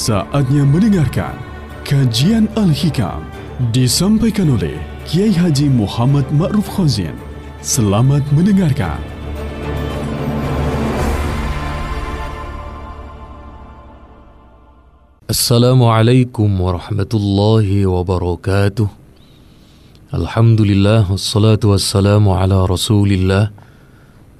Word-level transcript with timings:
Saatnya 0.00 0.64
mendengarkan 0.64 1.36
kajian 1.84 2.48
Al-Hikam 2.56 3.20
disampaikan 3.68 4.48
oleh 4.48 4.80
Kiai 5.04 5.28
Haji 5.28 5.68
Muhammad 5.68 6.24
Ma'ruf 6.32 6.72
Khazin. 6.72 7.12
Selamat 7.60 8.24
mendengarkan. 8.32 8.96
Assalamualaikum 15.28 16.48
warahmatullahi 16.48 17.84
wabarakatuh. 17.84 18.88
Alhamdulillah 20.16 21.12
wassalatu 21.12 21.76
wassalamu 21.76 22.32
ala 22.40 22.64
Rasulillah 22.64 23.52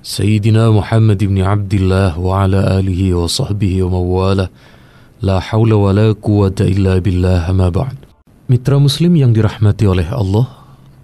Sayyidina 0.00 0.72
Muhammad 0.72 1.20
ibn 1.20 1.44
Abdullah 1.44 2.16
wa 2.16 2.48
ala 2.48 2.80
alihi 2.80 3.12
wa 3.12 3.28
sahbihi 3.28 3.84
wa 3.84 4.00
mawalah 4.00 4.48
La 5.20 5.36
hawla 5.36 5.76
wa 5.76 5.92
la 5.92 6.16
quwata 6.16 6.64
illa 6.64 6.96
billah 6.96 7.52
ma 7.52 7.68
ba'd. 7.68 8.08
Mitra 8.48 8.80
muslim 8.80 9.20
yang 9.20 9.36
dirahmati 9.36 9.84
oleh 9.84 10.08
Allah, 10.08 10.48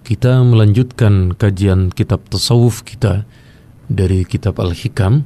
kita 0.01 0.41
melanjutkan 0.41 1.37
kajian 1.37 1.93
kitab 1.93 2.25
tasawuf 2.25 2.81
kita 2.81 3.29
dari 3.85 4.25
kitab 4.25 4.57
Al-Hikam. 4.57 5.21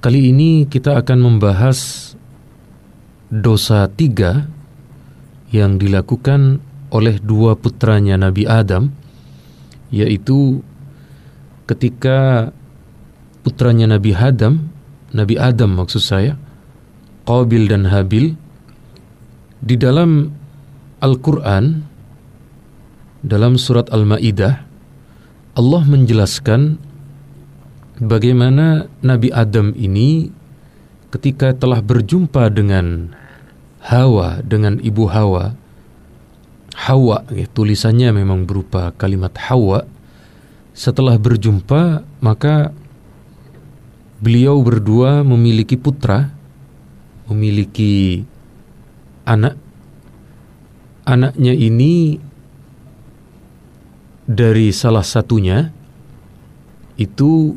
Kali 0.00 0.32
ini 0.32 0.64
kita 0.64 0.96
akan 0.96 1.18
membahas 1.20 2.16
dosa 3.28 3.84
tiga 3.92 4.48
yang 5.52 5.76
dilakukan 5.76 6.64
oleh 6.88 7.20
dua 7.20 7.52
putranya 7.52 8.16
Nabi 8.16 8.48
Adam, 8.48 8.96
yaitu 9.92 10.64
ketika 11.68 12.48
putranya 13.44 13.92
Nabi 13.92 14.16
Adam, 14.16 14.72
Nabi 15.12 15.36
Adam 15.36 15.76
maksud 15.76 16.00
saya, 16.00 16.40
Qabil 17.28 17.68
dan 17.68 17.84
Habil 17.84 18.32
di 19.60 19.76
dalam 19.76 20.32
Al-Qur'an 21.04 21.84
dalam 23.20 23.60
surat 23.60 23.92
Al-Maidah 23.92 24.64
Allah 25.60 25.82
menjelaskan 25.84 26.80
bagaimana 28.00 28.88
Nabi 29.04 29.28
Adam 29.28 29.76
ini 29.76 30.32
ketika 31.12 31.52
telah 31.52 31.84
berjumpa 31.84 32.48
dengan 32.48 33.12
Hawa 33.84 34.40
dengan 34.40 34.80
ibu 34.80 35.04
Hawa. 35.12 35.52
Hawa 36.78 37.28
ya, 37.28 37.44
tulisannya 37.52 38.08
memang 38.16 38.48
berupa 38.48 38.96
kalimat 38.96 39.36
Hawa. 39.36 39.84
Setelah 40.72 41.20
berjumpa 41.20 42.06
maka 42.24 42.72
beliau 44.22 44.64
berdua 44.64 45.20
memiliki 45.26 45.76
putra 45.76 46.37
memiliki 47.28 48.24
anak. 49.24 49.56
Anaknya 51.08 51.56
ini 51.56 52.20
dari 54.28 54.68
salah 54.76 55.04
satunya 55.04 55.72
itu 57.00 57.56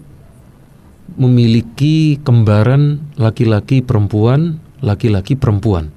memiliki 1.19 2.16
kembaran 2.23 3.11
laki-laki 3.19 3.83
perempuan, 3.83 4.64
laki-laki 4.80 5.36
perempuan. 5.36 5.92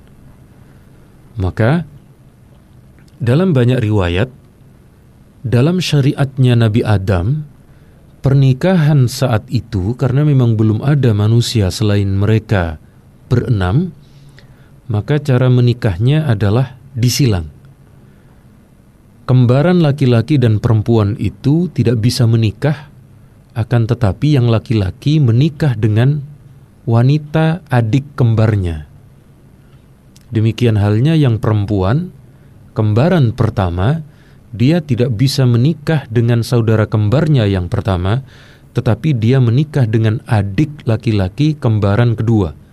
Maka 1.38 1.86
dalam 3.22 3.54
banyak 3.54 3.78
riwayat 3.78 4.26
dalam 5.44 5.78
syariatnya 5.78 6.58
Nabi 6.58 6.82
Adam 6.82 7.46
pernikahan 8.24 9.06
saat 9.06 9.44
itu 9.52 9.94
karena 9.94 10.24
memang 10.24 10.56
belum 10.56 10.80
ada 10.80 11.12
manusia 11.12 11.68
selain 11.68 12.08
mereka 12.16 12.82
berenam, 13.28 13.92
maka 14.86 15.16
cara 15.20 15.48
menikahnya 15.48 16.28
adalah 16.28 16.76
disilang. 16.92 17.48
Kembaran 19.24 19.80
laki-laki 19.80 20.36
dan 20.36 20.60
perempuan 20.60 21.16
itu 21.16 21.72
tidak 21.72 22.04
bisa 22.04 22.28
menikah, 22.28 22.92
akan 23.56 23.88
tetapi 23.88 24.36
yang 24.36 24.52
laki-laki 24.52 25.16
menikah 25.16 25.72
dengan 25.72 26.20
wanita 26.84 27.64
adik 27.72 28.04
kembarnya. 28.20 28.84
Demikian 30.28 30.76
halnya 30.76 31.16
yang 31.16 31.40
perempuan, 31.40 32.12
kembaran 32.76 33.32
pertama, 33.32 34.04
dia 34.52 34.84
tidak 34.84 35.16
bisa 35.16 35.48
menikah 35.48 36.04
dengan 36.12 36.44
saudara 36.44 36.84
kembarnya 36.84 37.48
yang 37.48 37.72
pertama, 37.72 38.26
tetapi 38.74 39.16
dia 39.16 39.40
menikah 39.40 39.86
dengan 39.88 40.20
adik 40.28 40.84
laki-laki 40.84 41.56
kembaran 41.56 42.18
kedua. 42.18 42.63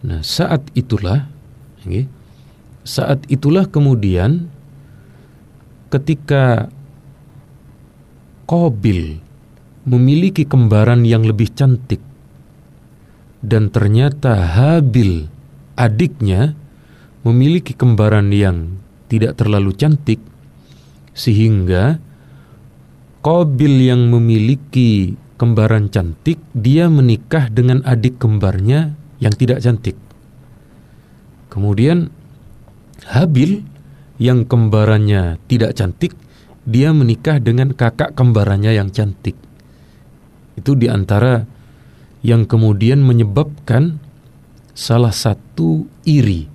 Nah, 0.00 0.24
saat 0.24 0.64
itulah 0.72 1.28
saat 2.84 3.24
itulah 3.28 3.68
kemudian 3.68 4.48
ketika 5.92 6.68
Kobil 8.44 9.20
memiliki 9.84 10.44
kembaran 10.44 11.06
yang 11.06 11.24
lebih 11.24 11.52
cantik 11.52 12.00
dan 13.40 13.72
ternyata 13.72 14.36
Habil 14.36 15.28
adiknya 15.76 16.52
memiliki 17.24 17.72
kembaran 17.72 18.32
yang 18.32 18.80
tidak 19.08 19.40
terlalu 19.40 19.72
cantik 19.76 20.20
sehingga 21.16 22.00
Kobil 23.20 23.84
yang 23.84 24.08
memiliki 24.08 25.16
kembaran 25.40 25.88
cantik 25.92 26.40
dia 26.52 26.88
menikah 26.88 27.48
dengan 27.48 27.80
adik 27.84 28.20
kembarnya 28.20 28.99
yang 29.20 29.36
tidak 29.36 29.60
cantik. 29.60 29.96
Kemudian 31.52 32.08
Habil 33.06 33.64
yang 34.20 34.44
kembarannya 34.44 35.40
tidak 35.48 35.76
cantik, 35.76 36.12
dia 36.68 36.92
menikah 36.92 37.40
dengan 37.40 37.72
kakak 37.72 38.12
kembarannya 38.12 38.76
yang 38.76 38.92
cantik. 38.92 39.36
Itu 40.60 40.76
di 40.76 40.92
antara 40.92 41.48
yang 42.20 42.44
kemudian 42.44 43.00
menyebabkan 43.00 43.96
salah 44.76 45.12
satu 45.12 45.88
iri, 46.04 46.48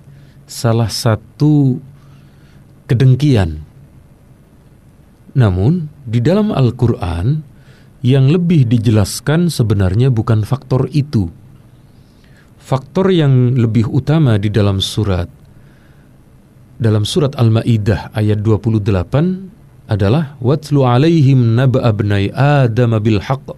salah 0.46 0.86
satu 0.90 1.82
kedengkian. 2.86 3.66
Namun, 5.36 5.90
di 6.06 6.22
dalam 6.22 6.54
Al-Quran, 6.54 7.42
yang 8.00 8.30
lebih 8.30 8.70
dijelaskan 8.70 9.50
sebenarnya 9.50 10.08
bukan 10.08 10.46
faktor 10.46 10.86
itu, 10.94 11.28
faktor 12.66 13.14
yang 13.14 13.54
lebih 13.54 13.86
utama 13.86 14.42
di 14.42 14.50
dalam 14.50 14.82
surat. 14.82 15.30
Dalam 16.82 17.06
surat 17.06 17.38
Al-Maidah 17.38 18.10
ayat 18.10 18.42
28 18.42 19.86
adalah 19.86 20.34
watlu 20.42 20.82
alaihim 20.82 21.54
naba 21.54 21.86
abnai 21.86 22.34
adam 22.34 22.98
bil 22.98 23.22
haqq 23.22 23.54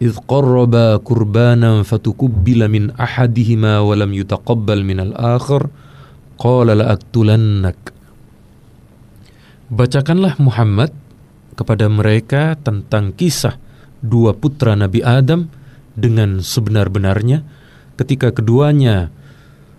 idh 0.00 0.16
qarraba 0.24 0.96
qurbanan 1.04 1.84
fatukubbila 1.84 2.72
min 2.72 2.88
ahadihima 2.96 3.84
wa 3.84 3.92
lam 3.92 4.16
yutaqabbal 4.16 4.80
min 4.80 5.12
al-akhar 5.12 5.68
qala 6.40 6.72
la'aktulannak. 6.72 7.92
Bacakanlah 9.68 10.40
Muhammad 10.40 10.88
kepada 11.52 11.84
mereka 11.92 12.56
tentang 12.56 13.12
kisah 13.12 13.60
dua 14.00 14.32
putra 14.32 14.72
Nabi 14.72 15.04
Adam 15.04 15.52
dengan 15.92 16.40
sebenar-benarnya 16.40 17.61
ketika 18.02 18.34
keduanya 18.34 19.14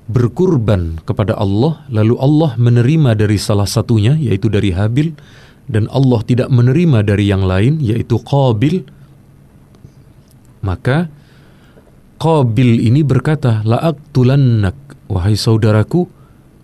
berkurban 0.08 1.00
kepada 1.04 1.36
Allah, 1.36 1.84
lalu 1.92 2.16
Allah 2.20 2.56
menerima 2.56 3.16
dari 3.20 3.36
salah 3.40 3.68
satunya, 3.68 4.16
yaitu 4.20 4.52
dari 4.52 4.72
Habil, 4.72 5.16
dan 5.68 5.88
Allah 5.92 6.20
tidak 6.28 6.52
menerima 6.52 7.08
dari 7.08 7.32
yang 7.32 7.44
lain, 7.44 7.80
yaitu 7.80 8.20
Qabil, 8.20 8.84
maka 10.64 11.08
Qabil 12.20 12.84
ini 12.88 13.04
berkata, 13.04 13.64
La'aktulannak, 13.68 14.76
wahai 15.12 15.36
saudaraku, 15.36 16.08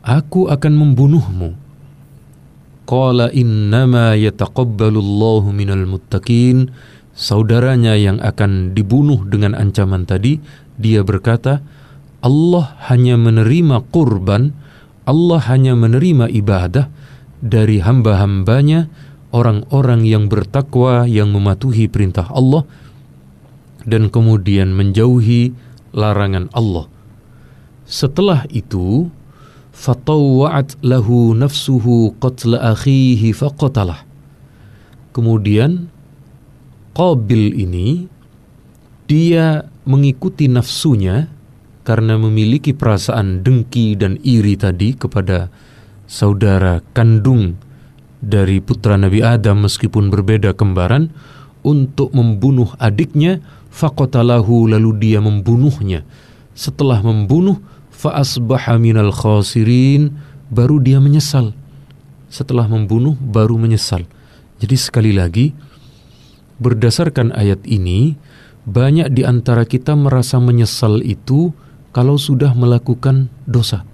aku 0.03 0.47
akan 0.47 0.73
membunuhmu. 0.75 1.49
Qala 2.87 3.29
innama 3.35 4.17
yataqabbalullahu 4.17 5.53
minal 5.53 5.85
muttaqin. 5.85 6.73
Saudaranya 7.13 7.99
yang 7.99 8.23
akan 8.23 8.71
dibunuh 8.71 9.27
dengan 9.27 9.51
ancaman 9.51 10.07
tadi 10.07 10.39
dia 10.79 11.03
berkata, 11.03 11.59
Allah 12.23 12.79
hanya 12.87 13.19
menerima 13.19 13.83
kurban, 13.91 14.55
Allah 15.03 15.43
hanya 15.51 15.75
menerima 15.75 16.31
ibadah 16.31 16.87
dari 17.43 17.83
hamba-hambanya, 17.83 18.87
orang-orang 19.35 20.07
yang 20.07 20.31
bertakwa, 20.31 21.03
yang 21.03 21.35
mematuhi 21.35 21.91
perintah 21.91 22.31
Allah, 22.31 22.63
dan 23.83 24.07
kemudian 24.07 24.71
menjauhi 24.71 25.51
larangan 25.91 26.47
Allah. 26.55 26.87
Setelah 27.83 28.47
itu, 28.53 29.11
fatawwa'at 29.75 30.79
lahu 30.79 31.35
nafsuhu 31.35 32.15
qatla 32.23 32.75
akhihi 32.75 33.35
faqatalah. 33.35 34.07
Kemudian, 35.11 35.91
Qabil 36.93 37.55
ini, 37.55 38.11
dia 39.07 39.65
mengikuti 39.89 40.45
nafsunya 40.45 41.25
karena 41.81 42.21
memiliki 42.21 42.77
perasaan 42.77 43.41
dengki 43.41 43.97
dan 43.97 44.21
iri 44.21 44.53
tadi 44.53 44.93
kepada 44.93 45.49
saudara 46.05 46.85
kandung 46.93 47.57
dari 48.21 48.61
putra 48.61 49.01
Nabi 49.01 49.25
Adam 49.25 49.65
meskipun 49.65 50.13
berbeda 50.13 50.53
kembaran 50.53 51.09
untuk 51.65 52.13
membunuh 52.13 52.69
adiknya 52.77 53.41
faqatalahu 53.73 54.69
lalu 54.69 54.93
dia 55.01 55.19
membunuhnya. 55.25 56.05
Setelah 56.53 57.01
membunuh 57.01 57.57
faasbaha 57.89 58.77
minal 58.77 59.09
khasirin 59.09 60.13
baru 60.53 60.77
dia 60.77 61.01
menyesal. 61.01 61.57
Setelah 62.29 62.69
membunuh 62.69 63.17
baru 63.17 63.57
menyesal. 63.57 64.05
Jadi 64.61 64.75
sekali 64.77 65.11
lagi 65.15 65.55
berdasarkan 66.59 67.33
ayat 67.33 67.63
ini 67.65 68.19
banyak 68.69 69.09
di 69.09 69.25
antara 69.25 69.65
kita 69.65 69.97
merasa 69.97 70.37
menyesal 70.37 71.01
itu 71.01 71.49
kalau 71.89 72.21
sudah 72.21 72.53
melakukan 72.53 73.33
dosa 73.49 73.89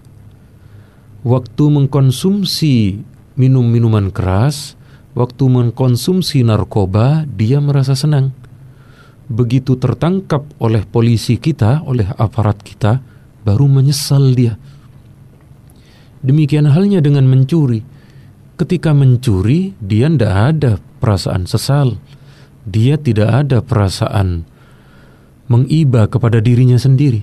waktu 1.25 1.63
mengkonsumsi 1.73 3.01
minum 3.35 3.65
minuman 3.65 4.13
keras, 4.13 4.77
waktu 5.17 5.49
mengkonsumsi 5.49 6.45
narkoba, 6.45 7.25
dia 7.25 7.57
merasa 7.57 7.97
senang. 7.97 8.31
Begitu 9.25 9.73
tertangkap 9.81 10.45
oleh 10.61 10.85
polisi 10.85 11.41
kita, 11.41 11.81
oleh 11.81 12.05
aparat 12.21 12.61
kita, 12.61 13.01
baru 13.41 13.65
menyesal 13.65 14.37
dia. 14.37 14.53
Demikian 16.21 16.69
halnya 16.69 17.01
dengan 17.01 17.25
mencuri. 17.25 17.81
Ketika 18.55 18.93
mencuri, 18.93 19.73
dia 19.81 20.07
tidak 20.07 20.33
ada 20.33 20.71
perasaan 21.01 21.49
sesal. 21.49 21.97
Dia 22.65 22.97
tidak 23.01 23.29
ada 23.45 23.57
perasaan 23.65 24.45
mengiba 25.45 26.09
kepada 26.09 26.41
dirinya 26.41 26.77
sendiri. 26.77 27.21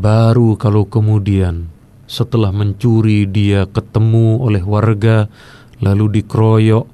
Baru 0.00 0.58
kalau 0.58 0.88
kemudian 0.88 1.70
setelah 2.10 2.50
mencuri 2.50 3.28
dia 3.30 3.70
ketemu 3.70 4.42
oleh 4.42 4.62
warga 4.66 5.30
lalu 5.78 6.20
dikeroyok 6.20 6.86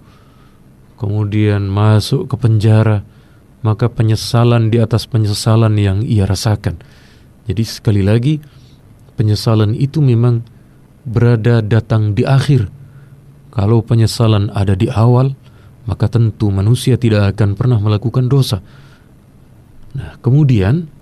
kemudian 1.01 1.65
masuk 1.73 2.29
ke 2.29 2.37
penjara 2.37 3.01
maka 3.65 3.89
penyesalan 3.89 4.69
di 4.69 4.77
atas 4.77 5.09
penyesalan 5.09 5.75
yang 5.81 6.05
ia 6.05 6.29
rasakan. 6.29 6.77
Jadi 7.49 7.63
sekali 7.65 8.03
lagi 8.05 8.39
penyesalan 9.17 9.73
itu 9.73 10.05
memang 10.05 10.45
berada 11.07 11.65
datang 11.65 12.13
di 12.13 12.29
akhir. 12.29 12.69
Kalau 13.57 13.81
penyesalan 13.81 14.53
ada 14.53 14.77
di 14.77 14.93
awal 14.93 15.33
maka 15.89 16.11
tentu 16.13 16.53
manusia 16.53 17.01
tidak 17.01 17.33
akan 17.33 17.57
pernah 17.57 17.81
melakukan 17.81 18.29
dosa 18.29 18.61
nah 19.97 20.21
kemudian 20.21 20.93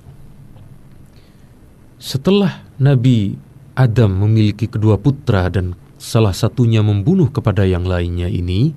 setelah 1.99 2.63
Nabi 2.79 3.35
Adam 3.75 4.23
memiliki 4.23 4.71
kedua 4.71 5.01
putra 5.01 5.51
dan 5.51 5.75
salah 5.97 6.37
satunya 6.37 6.85
membunuh 6.85 7.33
kepada 7.33 7.65
yang 7.65 7.89
lainnya 7.89 8.29
ini, 8.29 8.77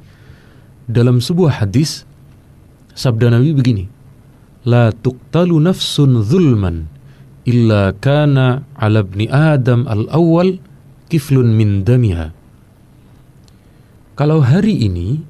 dalam 0.87 1.19
sebuah 1.19 1.59
hadis, 1.59 2.07
sabda 2.95 3.35
Nabi 3.35 3.51
begini, 3.51 3.85
La 4.63 4.95
tuqtalu 4.95 5.59
nafsun 5.59 6.23
zulman 6.23 6.87
illa 7.43 7.91
kana 7.99 8.63
ala 8.79 9.03
ibni 9.03 9.27
Adam 9.27 9.83
al-awwal 9.85 10.59
kiflun 11.11 11.51
min 11.51 11.83
damiha. 11.83 12.31
Kalau 14.15 14.39
hari 14.39 14.87
ini 14.87 15.21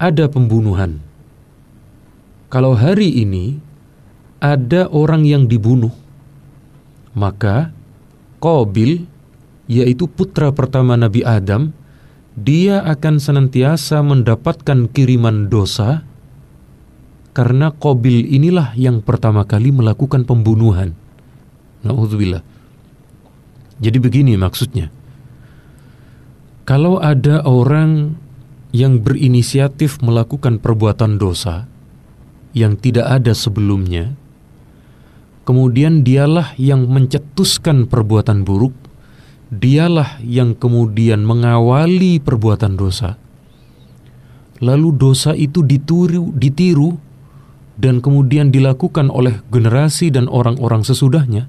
ada 0.00 0.26
pembunuhan, 0.32 1.04
kalau 2.48 2.72
hari 2.72 3.20
ini 3.20 3.67
ada 4.38 4.86
orang 4.90 5.26
yang 5.26 5.50
dibunuh, 5.50 5.90
maka 7.14 7.74
Qabil, 8.38 9.02
yaitu 9.66 10.06
putra 10.06 10.54
pertama 10.54 10.94
Nabi 10.94 11.26
Adam, 11.26 11.74
dia 12.38 12.86
akan 12.86 13.18
senantiasa 13.18 13.98
mendapatkan 14.06 14.86
kiriman 14.94 15.50
dosa 15.50 16.06
karena 17.34 17.74
Qabil 17.74 18.30
inilah 18.30 18.74
yang 18.78 19.02
pertama 19.02 19.42
kali 19.42 19.74
melakukan 19.74 20.22
pembunuhan. 20.22 20.94
Nauzubillah. 21.82 22.42
Jadi 23.78 23.98
begini 24.02 24.34
maksudnya. 24.34 24.90
Kalau 26.66 26.98
ada 26.98 27.46
orang 27.46 28.18
yang 28.74 29.00
berinisiatif 29.00 30.02
melakukan 30.04 30.60
perbuatan 30.60 31.16
dosa 31.16 31.70
yang 32.52 32.76
tidak 32.76 33.06
ada 33.08 33.32
sebelumnya, 33.32 34.18
kemudian 35.48 36.04
dialah 36.04 36.52
yang 36.60 36.84
mencetuskan 36.92 37.88
perbuatan 37.88 38.44
buruk, 38.44 38.76
dialah 39.48 40.20
yang 40.20 40.52
kemudian 40.52 41.24
mengawali 41.24 42.20
perbuatan 42.20 42.76
dosa. 42.76 43.16
Lalu 44.60 44.92
dosa 44.92 45.32
itu 45.32 45.64
ditiru, 45.64 46.36
ditiru 46.36 47.00
dan 47.80 48.04
kemudian 48.04 48.52
dilakukan 48.52 49.08
oleh 49.08 49.40
generasi 49.48 50.12
dan 50.12 50.28
orang-orang 50.28 50.84
sesudahnya, 50.84 51.48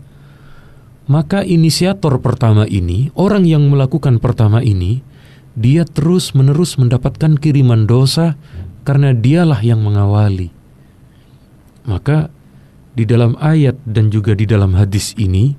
maka 1.12 1.44
inisiator 1.44 2.24
pertama 2.24 2.63
ini, 2.72 3.12
orang 3.19 3.44
yang 3.44 3.68
melakukan 3.68 4.24
pertama 4.24 4.63
ini, 4.63 5.04
dia 5.60 5.84
terus-menerus 5.84 6.80
mendapatkan 6.80 7.36
kiriman 7.36 7.84
dosa 7.84 8.40
karena 8.88 9.12
dialah 9.12 9.60
yang 9.60 9.84
mengawali. 9.84 10.56
Maka 11.84 12.31
di 12.94 13.03
dalam 13.06 13.38
ayat 13.38 13.77
dan 13.86 14.09
juga 14.09 14.33
di 14.33 14.50
dalam 14.50 14.74
hadis 14.74 15.13
ini 15.15 15.53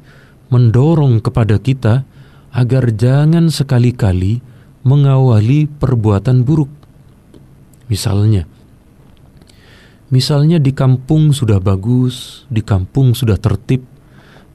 mendorong 0.50 1.22
kepada 1.22 1.56
kita 1.62 2.02
agar 2.50 2.90
jangan 2.90 3.46
sekali-kali 3.48 4.42
mengawali 4.82 5.70
perbuatan 5.70 6.42
buruk. 6.42 6.70
Misalnya, 7.86 8.46
misalnya 10.10 10.58
di 10.58 10.74
kampung 10.74 11.30
sudah 11.30 11.62
bagus, 11.62 12.46
di 12.50 12.62
kampung 12.62 13.14
sudah 13.14 13.38
tertib, 13.38 13.86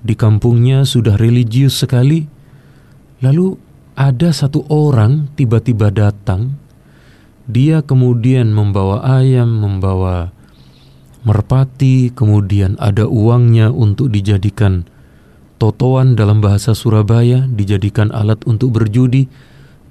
di 0.04 0.13
kampungnya 0.16 0.83
sudah 0.83 1.16
religius 1.16 1.80
sekali, 1.80 2.27
lalu 3.24 3.56
ada 3.95 4.36
satu 4.36 4.68
orang 4.68 5.31
tiba-tiba 5.39 5.92
datang, 5.92 6.60
dia 7.48 7.80
kemudian 7.80 8.51
membawa 8.51 9.04
ayam, 9.07 9.48
membawa 9.63 10.35
merpati, 11.25 12.13
kemudian 12.13 12.77
ada 12.77 13.10
uangnya 13.10 13.74
untuk 13.74 14.13
dijadikan 14.13 14.86
totoan 15.58 16.13
dalam 16.13 16.39
bahasa 16.39 16.77
Surabaya, 16.77 17.50
dijadikan 17.50 18.13
alat 18.13 18.46
untuk 18.46 18.77
berjudi, 18.77 19.25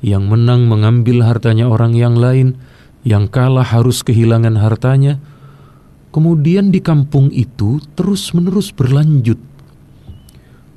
yang 0.05 0.31
menang 0.31 0.71
mengambil 0.71 1.27
hartanya 1.27 1.67
orang 1.67 1.97
yang 1.97 2.15
lain, 2.15 2.55
yang 3.03 3.27
kalah 3.27 3.67
harus 3.67 4.07
kehilangan 4.07 4.55
hartanya. 4.61 5.19
Kemudian 6.15 6.71
di 6.71 6.79
kampung 6.79 7.35
itu 7.35 7.83
terus-menerus 7.99 8.71
berlanjut. 8.71 9.41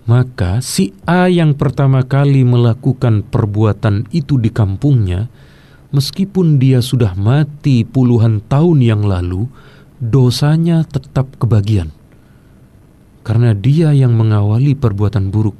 Maka 0.07 0.63
si 0.63 0.95
A 1.03 1.27
yang 1.27 1.53
pertama 1.53 2.01
kali 2.01 2.41
melakukan 2.47 3.27
perbuatan 3.27 4.07
itu 4.15 4.39
di 4.39 4.49
kampungnya, 4.49 5.27
meskipun 5.91 6.57
dia 6.57 6.79
sudah 6.79 7.13
mati 7.13 7.83
puluhan 7.83 8.39
tahun 8.47 8.79
yang 8.81 9.03
lalu, 9.03 9.45
dosanya 9.97 10.85
tetap 10.85 11.37
kebagian. 11.41 11.93
Karena 13.25 13.51
dia 13.51 13.91
yang 13.91 14.15
mengawali 14.15 14.77
perbuatan 14.77 15.33
buruk. 15.33 15.59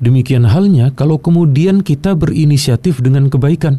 Demikian 0.00 0.48
halnya 0.48 0.90
kalau 0.92 1.20
kemudian 1.20 1.84
kita 1.84 2.16
berinisiatif 2.16 3.04
dengan 3.04 3.28
kebaikan. 3.28 3.78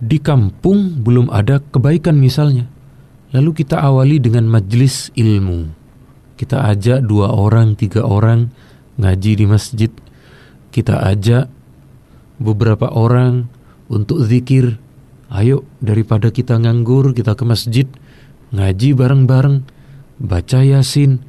Di 0.00 0.18
kampung 0.18 1.04
belum 1.04 1.28
ada 1.30 1.60
kebaikan 1.60 2.16
misalnya. 2.18 2.66
Lalu 3.30 3.62
kita 3.62 3.78
awali 3.78 4.18
dengan 4.18 4.50
majelis 4.50 5.14
ilmu. 5.14 5.70
Kita 6.34 6.66
ajak 6.72 7.04
dua 7.04 7.30
orang, 7.30 7.76
tiga 7.78 8.02
orang 8.02 8.50
ngaji 8.98 9.32
di 9.38 9.46
masjid. 9.46 9.92
Kita 10.72 11.04
ajak 11.06 11.46
beberapa 12.40 12.90
orang 12.90 13.46
untuk 13.92 14.24
zikir 14.24 14.80
Ayo 15.30 15.62
daripada 15.78 16.34
kita 16.34 16.58
nganggur 16.58 17.14
kita 17.14 17.38
ke 17.38 17.46
masjid 17.46 17.86
ngaji 18.50 18.98
bareng-bareng, 18.98 19.62
baca 20.18 20.60
Yasin 20.66 21.22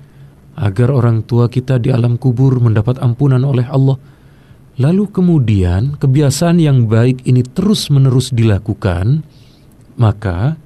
agar 0.58 0.90
orang 0.90 1.22
tua 1.22 1.46
kita 1.54 1.78
di 1.78 1.94
alam 1.94 2.18
kubur 2.18 2.58
mendapat 2.58 2.98
ampunan 2.98 3.46
oleh 3.46 3.70
Allah. 3.70 4.02
Lalu 4.82 5.06
kemudian 5.14 6.02
kebiasaan 6.02 6.58
yang 6.58 6.90
baik 6.90 7.30
ini 7.30 7.46
terus-menerus 7.46 8.34
dilakukan, 8.34 9.22
maka 10.02 10.58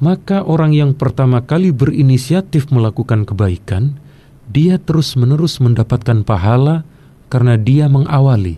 maka 0.00 0.42
orang 0.42 0.72
yang 0.72 0.96
pertama 0.96 1.44
kali 1.44 1.70
berinisiatif 1.70 2.72
melakukan 2.72 3.28
kebaikan, 3.28 4.00
dia 4.48 4.80
terus-menerus 4.80 5.60
mendapatkan 5.60 6.24
pahala 6.24 6.88
karena 7.28 7.60
dia 7.60 7.92
mengawali, 7.92 8.56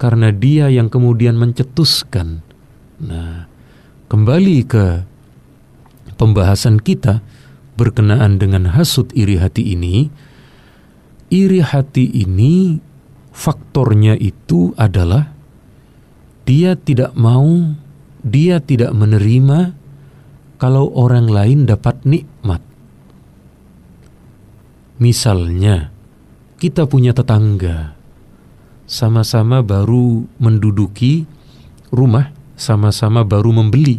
karena 0.00 0.32
dia 0.32 0.72
yang 0.72 0.88
kemudian 0.88 1.36
mencetuskan 1.36 2.42
Nah, 3.02 3.50
kembali 4.06 4.58
ke 4.66 4.86
pembahasan 6.14 6.78
kita, 6.78 7.24
berkenaan 7.74 8.38
dengan 8.38 8.70
hasut 8.70 9.10
iri 9.18 9.38
hati 9.38 9.74
ini, 9.74 10.10
iri 11.30 11.58
hati 11.58 12.06
ini 12.06 12.78
faktornya 13.34 14.14
itu 14.14 14.70
adalah 14.78 15.34
dia 16.46 16.78
tidak 16.78 17.16
mau, 17.18 17.74
dia 18.22 18.62
tidak 18.62 18.94
menerima 18.94 19.74
kalau 20.60 20.92
orang 20.94 21.26
lain 21.26 21.66
dapat 21.66 21.98
nikmat. 22.06 22.62
Misalnya, 25.02 25.90
kita 26.62 26.86
punya 26.86 27.10
tetangga, 27.10 27.98
sama-sama 28.86 29.64
baru 29.64 30.28
menduduki 30.38 31.26
rumah, 31.90 32.30
sama-sama 32.54 33.26
baru 33.26 33.50
membeli. 33.50 33.98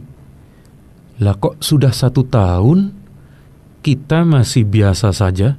Lah 1.20 1.36
kok 1.40 1.60
sudah 1.64 1.96
satu 1.96 2.28
tahun 2.28 2.92
kita 3.86 4.26
masih 4.26 4.66
biasa 4.66 5.14
saja, 5.14 5.56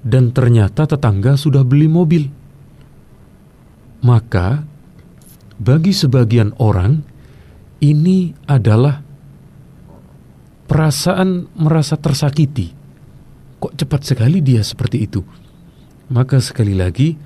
dan 0.00 0.30
ternyata 0.30 0.86
tetangga 0.86 1.34
sudah 1.34 1.66
beli 1.66 1.90
mobil. 1.90 2.30
Maka, 4.00 4.64
bagi 5.60 5.92
sebagian 5.92 6.56
orang, 6.56 7.04
ini 7.84 8.32
adalah 8.48 9.04
perasaan 10.64 11.52
merasa 11.58 11.98
tersakiti. 12.00 12.72
Kok 13.60 13.76
cepat 13.76 14.00
sekali 14.08 14.40
dia 14.40 14.64
seperti 14.64 15.04
itu? 15.04 15.20
Maka 16.08 16.40
sekali 16.40 16.72
lagi, 16.72 17.18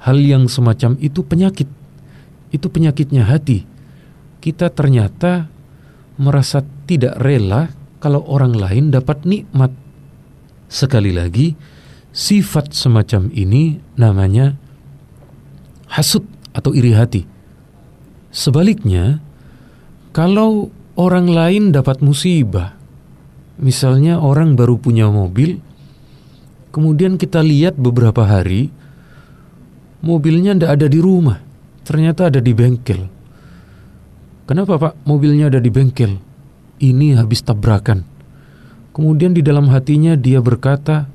hal 0.00 0.16
yang 0.16 0.48
semacam 0.48 0.96
itu 1.04 1.20
penyakit. 1.20 1.68
Itu 2.48 2.72
penyakitnya 2.72 3.28
hati. 3.28 3.68
Kita 4.42 4.74
ternyata 4.74 5.46
merasa 6.18 6.66
tidak 6.90 7.14
rela 7.22 7.70
kalau 8.02 8.26
orang 8.26 8.58
lain 8.58 8.90
dapat 8.90 9.22
nikmat. 9.22 9.70
Sekali 10.66 11.14
lagi, 11.14 11.54
sifat 12.10 12.74
semacam 12.74 13.30
ini 13.30 13.78
namanya 13.94 14.58
hasut 15.86 16.26
atau 16.50 16.74
iri 16.74 16.90
hati. 16.90 17.22
Sebaliknya, 18.34 19.22
kalau 20.10 20.74
orang 20.98 21.30
lain 21.30 21.70
dapat 21.70 22.02
musibah, 22.02 22.74
misalnya 23.62 24.18
orang 24.18 24.58
baru 24.58 24.74
punya 24.80 25.06
mobil, 25.06 25.62
kemudian 26.74 27.14
kita 27.14 27.44
lihat 27.44 27.78
beberapa 27.78 28.26
hari, 28.26 28.74
mobilnya 30.02 30.56
tidak 30.58 30.70
ada 30.80 30.86
di 30.90 30.98
rumah, 30.98 31.38
ternyata 31.86 32.26
ada 32.32 32.40
di 32.42 32.52
bengkel. 32.56 33.21
Kenapa 34.46 34.74
pak 34.78 34.94
mobilnya 35.06 35.46
ada 35.48 35.62
di 35.62 35.70
bengkel? 35.70 36.18
Ini 36.82 37.14
habis 37.14 37.46
tabrakan. 37.46 38.02
Kemudian 38.92 39.32
di 39.32 39.40
dalam 39.40 39.70
hatinya 39.70 40.18
dia 40.18 40.42
berkata, 40.42 41.08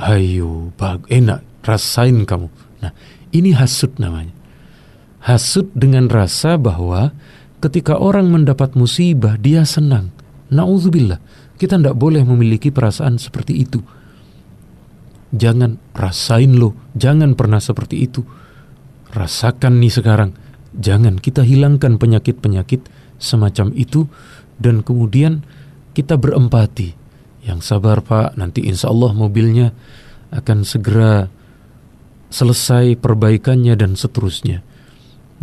Ayo, 0.00 0.72
bag 0.80 1.04
enak, 1.12 1.44
rasain 1.60 2.24
kamu. 2.24 2.48
Nah, 2.80 2.92
ini 3.36 3.52
hasut 3.52 3.92
namanya. 4.00 4.32
Hasut 5.20 5.68
dengan 5.76 6.08
rasa 6.08 6.56
bahwa 6.56 7.12
ketika 7.60 8.00
orang 8.00 8.32
mendapat 8.32 8.72
musibah, 8.72 9.36
dia 9.36 9.68
senang. 9.68 10.08
Nauzubillah, 10.48 11.20
kita 11.60 11.76
tidak 11.76 12.00
boleh 12.00 12.24
memiliki 12.24 12.72
perasaan 12.72 13.20
seperti 13.20 13.60
itu. 13.60 13.84
Jangan 15.36 15.76
rasain 15.92 16.56
lo, 16.56 16.72
jangan 16.96 17.36
pernah 17.36 17.60
seperti 17.60 18.08
itu. 18.08 18.24
Rasakan 19.12 19.78
nih 19.78 19.92
sekarang. 19.92 20.30
Jangan 20.76 21.18
kita 21.18 21.42
hilangkan 21.42 21.98
penyakit-penyakit 21.98 22.86
semacam 23.18 23.74
itu 23.74 24.06
dan 24.62 24.86
kemudian 24.86 25.42
kita 25.92 26.14
berempati. 26.14 26.94
Yang 27.40 27.60
sabar 27.66 28.04
pak, 28.04 28.36
nanti 28.36 28.68
insya 28.68 28.92
Allah 28.92 29.10
mobilnya 29.16 29.72
akan 30.30 30.62
segera 30.62 31.26
selesai 32.30 32.94
perbaikannya 33.00 33.74
dan 33.74 33.98
seterusnya. 33.98 34.62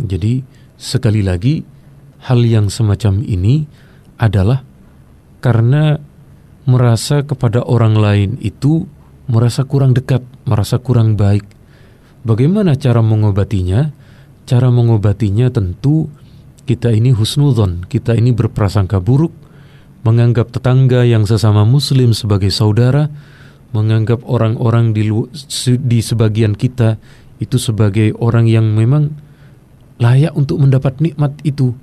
Jadi 0.00 0.40
sekali 0.80 1.20
lagi 1.20 1.60
hal 2.24 2.40
yang 2.46 2.72
semacam 2.72 3.20
ini 3.20 3.68
adalah 4.16 4.64
karena 5.44 6.00
merasa 6.64 7.22
kepada 7.22 7.62
orang 7.66 7.94
lain 7.98 8.30
itu 8.40 8.88
merasa 9.28 9.68
kurang 9.68 9.92
dekat, 9.92 10.24
merasa 10.48 10.80
kurang 10.80 11.14
baik. 11.14 11.44
Bagaimana 12.24 12.74
cara 12.74 13.04
mengobatinya? 13.04 13.92
Cara 14.48 14.72
mengobatinya 14.72 15.52
tentu 15.52 16.08
kita 16.64 16.88
ini 16.88 17.12
husnudon, 17.12 17.84
kita 17.84 18.16
ini 18.16 18.32
berprasangka 18.32 18.96
buruk, 18.96 19.36
menganggap 20.08 20.48
tetangga 20.48 21.04
yang 21.04 21.28
sesama 21.28 21.68
muslim 21.68 22.16
sebagai 22.16 22.48
saudara, 22.48 23.12
menganggap 23.76 24.24
orang-orang 24.24 24.96
di, 24.96 25.12
di 25.84 26.00
sebagian 26.00 26.56
kita 26.56 26.96
itu 27.44 27.60
sebagai 27.60 28.16
orang 28.16 28.48
yang 28.48 28.72
memang 28.72 29.12
layak 30.00 30.32
untuk 30.32 30.64
mendapat 30.64 30.96
nikmat 31.04 31.36
itu. 31.44 31.76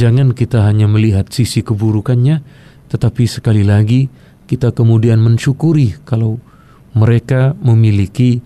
Jangan 0.00 0.32
kita 0.32 0.64
hanya 0.64 0.88
melihat 0.88 1.28
sisi 1.28 1.60
keburukannya, 1.60 2.40
tetapi 2.88 3.28
sekali 3.28 3.68
lagi 3.68 4.08
kita 4.48 4.72
kemudian 4.72 5.20
mensyukuri 5.20 5.92
kalau 6.08 6.40
mereka 6.96 7.52
memiliki 7.60 8.40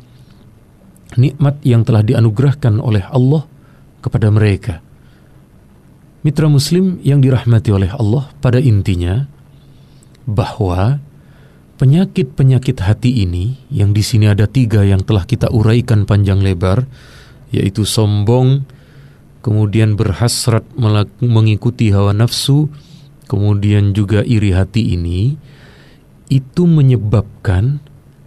nikmat 1.16 1.62
yang 1.64 1.86
telah 1.86 2.04
dianugerahkan 2.04 2.82
oleh 2.82 3.06
Allah 3.08 3.46
kepada 4.04 4.28
mereka. 4.28 4.84
Mitra 6.26 6.50
Muslim 6.50 6.98
yang 7.06 7.22
dirahmati 7.22 7.70
oleh 7.72 7.88
Allah, 7.94 8.28
pada 8.42 8.58
intinya 8.58 9.24
bahwa 10.28 11.00
Penyakit-penyakit 11.78 12.82
hati 12.82 13.22
ini, 13.22 13.54
yang 13.70 13.94
di 13.94 14.02
sini 14.02 14.26
ada 14.26 14.50
tiga 14.50 14.82
yang 14.82 14.98
telah 15.06 15.22
kita 15.22 15.46
uraikan 15.54 16.10
panjang 16.10 16.42
lebar, 16.42 16.82
yaitu 17.54 17.86
sombong, 17.86 18.66
kemudian 19.46 19.94
berhasrat 19.94 20.66
mengikuti 21.22 21.94
hawa 21.94 22.10
nafsu, 22.10 22.66
kemudian 23.30 23.94
juga 23.94 24.26
iri 24.26 24.50
hati 24.58 24.98
ini, 24.98 25.38
itu 26.26 26.66
menyebabkan 26.66 27.78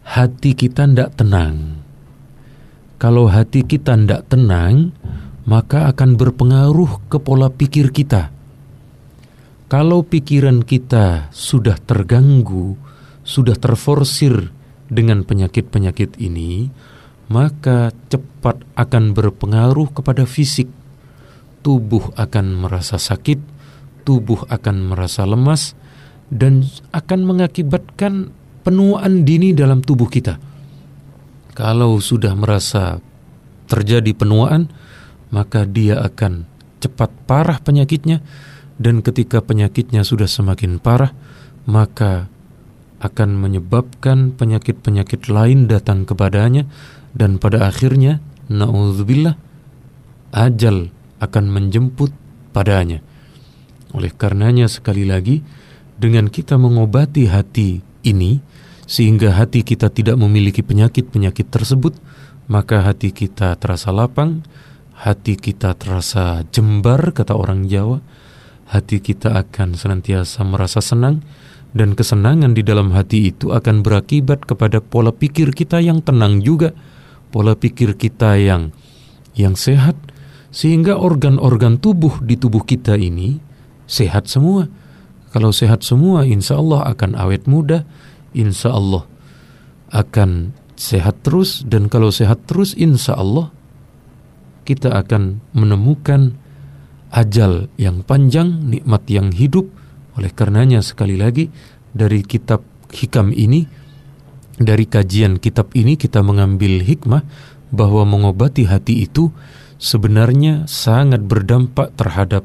hati 0.08 0.56
kita 0.56 0.88
tidak 0.88 1.12
tenang. 1.20 1.81
Kalau 3.02 3.26
hati 3.26 3.66
kita 3.66 3.98
tidak 3.98 4.30
tenang, 4.30 4.94
maka 5.50 5.90
akan 5.90 6.22
berpengaruh 6.22 7.10
ke 7.10 7.18
pola 7.18 7.50
pikir 7.50 7.90
kita. 7.90 8.30
Kalau 9.66 10.06
pikiran 10.06 10.62
kita 10.62 11.34
sudah 11.34 11.82
terganggu, 11.82 12.78
sudah 13.26 13.58
terforsir 13.58 14.54
dengan 14.86 15.26
penyakit-penyakit 15.26 16.22
ini, 16.22 16.70
maka 17.26 17.90
cepat 18.14 18.62
akan 18.78 19.18
berpengaruh 19.18 19.90
kepada 19.98 20.30
fisik. 20.30 20.70
Tubuh 21.66 22.14
akan 22.14 22.54
merasa 22.54 23.02
sakit, 23.02 23.42
tubuh 24.06 24.46
akan 24.46 24.94
merasa 24.94 25.26
lemas, 25.26 25.74
dan 26.30 26.70
akan 26.94 27.26
mengakibatkan 27.26 28.30
penuaan 28.62 29.26
dini 29.26 29.58
dalam 29.58 29.82
tubuh 29.82 30.06
kita. 30.06 30.51
Kalau 31.62 32.02
sudah 32.02 32.34
merasa 32.34 32.98
terjadi 33.70 34.18
penuaan, 34.18 34.74
maka 35.30 35.62
dia 35.62 36.02
akan 36.02 36.50
cepat 36.82 37.14
parah 37.30 37.62
penyakitnya, 37.62 38.18
dan 38.82 39.06
ketika 39.06 39.46
penyakitnya 39.46 40.02
sudah 40.02 40.26
semakin 40.26 40.82
parah, 40.82 41.14
maka 41.70 42.26
akan 42.98 43.38
menyebabkan 43.38 44.34
penyakit-penyakit 44.34 45.30
lain 45.30 45.70
datang 45.70 46.10
kepadanya 46.10 46.66
dan 47.14 47.38
pada 47.38 47.70
akhirnya 47.70 48.18
naudzubillah 48.50 49.38
ajal 50.34 50.90
akan 51.22 51.46
menjemput 51.46 52.10
padanya. 52.58 53.06
Oleh 53.94 54.10
karenanya 54.10 54.66
sekali 54.66 55.06
lagi 55.06 55.46
dengan 56.02 56.26
kita 56.26 56.58
mengobati 56.58 57.30
hati 57.30 57.86
ini 58.02 58.42
sehingga 58.92 59.32
hati 59.40 59.64
kita 59.64 59.88
tidak 59.88 60.20
memiliki 60.20 60.60
penyakit-penyakit 60.60 61.48
tersebut, 61.48 61.96
maka 62.52 62.84
hati 62.84 63.16
kita 63.16 63.56
terasa 63.56 63.96
lapang, 63.96 64.44
hati 65.00 65.40
kita 65.40 65.80
terasa 65.80 66.44
jembar 66.52 67.16
kata 67.16 67.32
orang 67.32 67.72
Jawa, 67.72 68.04
hati 68.68 69.00
kita 69.00 69.40
akan 69.40 69.80
senantiasa 69.80 70.44
merasa 70.44 70.84
senang 70.84 71.24
dan 71.72 71.96
kesenangan 71.96 72.52
di 72.52 72.68
dalam 72.68 72.92
hati 72.92 73.32
itu 73.32 73.56
akan 73.56 73.80
berakibat 73.80 74.44
kepada 74.44 74.84
pola 74.84 75.16
pikir 75.16 75.56
kita 75.56 75.80
yang 75.80 76.04
tenang 76.04 76.44
juga, 76.44 76.76
pola 77.32 77.56
pikir 77.56 77.96
kita 77.96 78.36
yang 78.36 78.76
yang 79.40 79.56
sehat 79.56 79.96
sehingga 80.52 81.00
organ-organ 81.00 81.80
tubuh 81.80 82.20
di 82.20 82.36
tubuh 82.36 82.68
kita 82.68 83.00
ini 83.00 83.40
sehat 83.88 84.28
semua. 84.28 84.68
Kalau 85.32 85.56
sehat 85.56 85.88
semua, 85.88 86.28
insya 86.28 86.60
Allah 86.60 86.92
akan 86.92 87.16
awet 87.16 87.48
muda, 87.48 87.88
insya 88.32 88.76
Allah 88.76 89.08
akan 89.92 90.56
sehat 90.80 91.22
terus, 91.22 91.62
dan 91.68 91.92
kalau 91.92 92.10
sehat 92.10 92.48
terus, 92.48 92.74
insya 92.74 93.16
Allah 93.20 93.52
kita 94.64 94.94
akan 94.94 95.44
menemukan 95.52 96.38
ajal 97.12 97.68
yang 97.76 98.02
panjang, 98.08 98.64
nikmat 98.66 99.04
yang 99.12 99.30
hidup, 99.36 99.68
Oleh 100.20 100.28
karenanya 100.28 100.84
sekali 100.84 101.16
lagi 101.16 101.48
dari 101.96 102.20
kitab 102.20 102.68
hikam 102.92 103.32
ini 103.32 103.64
dari 104.60 104.84
kajian 104.86 105.40
kitab 105.40 105.72
ini 105.74 105.96
kita 105.96 106.20
mengambil 106.20 106.84
hikmah 106.84 107.24
bahwa 107.72 108.04
mengobati 108.04 108.68
hati 108.68 109.08
itu 109.08 109.32
sebenarnya 109.80 110.68
sangat 110.68 111.24
berdampak 111.24 111.96
terhadap 111.96 112.44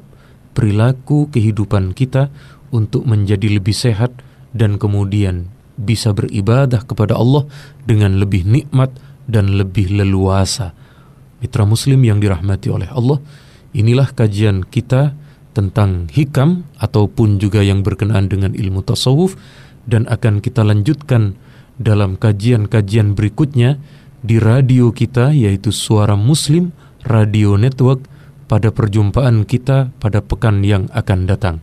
perilaku 0.54 1.28
kehidupan 1.28 1.92
kita 1.92 2.30
untuk 2.70 3.04
menjadi 3.04 3.58
lebih 3.58 3.74
sehat 3.74 4.14
dan 4.56 4.80
kemudian 4.80 5.52
bisa 5.76 6.12
beribadah 6.16 6.82
kepada 6.84 7.16
Allah 7.16 7.44
dengan 7.84 8.16
lebih 8.16 8.48
nikmat 8.48 8.92
dan 9.28 9.56
lebih 9.56 9.92
leluasa. 9.92 10.72
Mitra 11.40 11.68
Muslim 11.68 12.00
yang 12.02 12.18
dirahmati 12.18 12.72
oleh 12.72 12.88
Allah, 12.88 13.20
inilah 13.76 14.08
kajian 14.16 14.64
kita 14.64 15.12
tentang 15.52 16.08
hikam 16.12 16.68
ataupun 16.80 17.40
juga 17.40 17.64
yang 17.64 17.80
berkenaan 17.80 18.28
dengan 18.28 18.52
ilmu 18.52 18.84
tasawuf 18.84 19.36
dan 19.88 20.04
akan 20.08 20.44
kita 20.44 20.64
lanjutkan 20.64 21.36
dalam 21.76 22.16
kajian-kajian 22.16 23.16
berikutnya 23.16 23.80
di 24.20 24.40
radio 24.40 24.92
kita 24.92 25.32
yaitu 25.32 25.72
Suara 25.72 26.16
Muslim 26.16 26.72
Radio 27.04 27.54
Network 27.56 28.04
pada 28.50 28.72
perjumpaan 28.72 29.44
kita 29.44 29.92
pada 30.00 30.20
pekan 30.24 30.60
yang 30.64 30.88
akan 30.92 31.28
datang. 31.28 31.56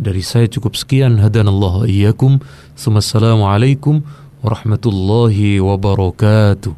Dari 0.00 0.24
saya 0.24 0.48
cukup 0.48 0.78
sekian 0.78 1.20
hadanallahu 1.20 1.84
iyyakum. 1.88 2.40
Wassalamualaikum 2.76 4.00
warahmatullahi 4.40 5.60
wabarakatuh. 5.60 6.74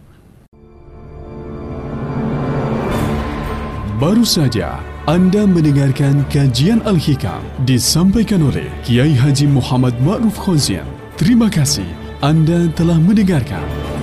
Baru 3.95 4.27
saja 4.27 4.83
anda 5.07 5.47
mendengarkan 5.47 6.27
kajian 6.33 6.83
Al-Hikam 6.83 7.41
disampaikan 7.63 8.43
oleh 8.43 8.67
Kiai 8.83 9.15
Haji 9.15 9.47
Muhammad 9.47 9.95
Ma'ruf 10.03 10.35
Khozien. 10.35 10.85
Terima 11.15 11.47
kasih 11.47 11.87
anda 12.19 12.67
telah 12.75 12.99
mendengarkan. 12.99 13.94